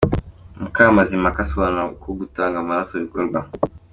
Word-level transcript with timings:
Mukamazimpaka 0.61 1.39
asobanura 1.43 1.89
uko 1.95 2.07
gutanga 2.19 2.55
amaraso 2.59 2.93
bikorwa. 3.03 3.39